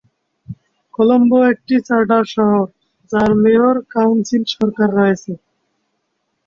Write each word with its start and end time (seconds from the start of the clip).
কলম্বো 0.93 1.37
একটি 1.51 1.75
চার্টার 1.87 2.23
শহর, 2.35 2.65
যার 3.11 3.31
মেয়র-কাউন্সিল 3.43 4.43
সরকার 4.55 4.89
রয়েছে। 4.99 5.31